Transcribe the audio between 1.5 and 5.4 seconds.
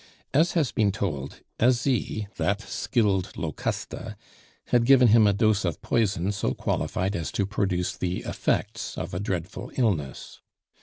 Asie, that skilled Locusta, had given him a